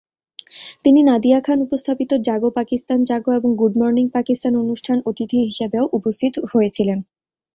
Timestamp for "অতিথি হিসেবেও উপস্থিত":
5.05-6.33